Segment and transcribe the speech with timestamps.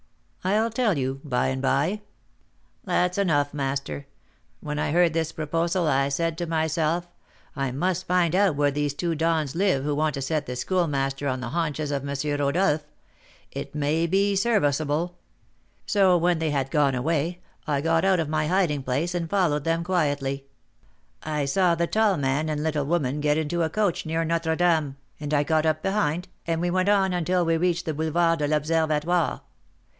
[0.43, 2.01] "I'll tell you by and by."
[2.83, 4.07] "That's enough, master.
[4.59, 7.07] When I heard this proposal, I said to myself,
[7.55, 11.27] I must find out where these two dons live who want to set the Schoolmaster
[11.27, 12.17] on the haunches of M.
[12.39, 12.83] Rodolph;
[13.51, 15.19] it may be serviceable.
[15.85, 19.65] So when they had gone away, I got out of my hiding place, and followed
[19.65, 20.45] them quietly.
[21.21, 24.97] I saw the tall man and little woman get into a coach near Notre Dame,
[25.19, 28.47] and I got up behind, and we went on until we reached the Boulevard de
[28.47, 29.41] l'Observatoire.